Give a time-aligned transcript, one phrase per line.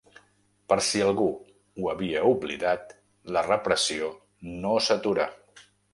[0.71, 1.27] Per si algú
[1.83, 2.95] ho havia oblidat,
[3.37, 4.11] la repressió
[4.65, 5.29] no s’atura.